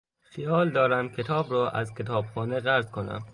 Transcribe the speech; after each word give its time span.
خیال 0.21 0.69
دارم 0.69 1.09
کتاب 1.09 1.51
را 1.51 1.69
از 1.69 1.93
کتابخانه 1.93 2.59
قرض 2.59 2.91
کنم. 2.91 3.21